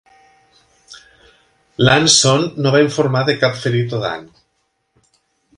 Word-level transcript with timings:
L'"Anson" 1.83 2.47
no 2.63 2.73
va 2.77 2.83
informar 2.87 3.21
de 3.29 3.39
cap 3.45 3.63
ferit 3.67 3.97
o 3.99 4.01
dany. 4.07 4.29